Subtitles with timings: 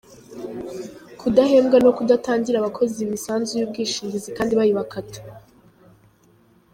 [1.19, 5.19] Kudahemba no kudatangira abakozi imisanzu y’ubwishingizi kandi bayibakata.